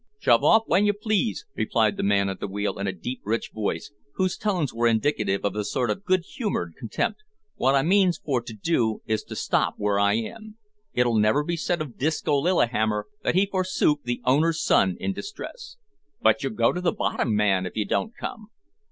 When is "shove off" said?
0.17-0.63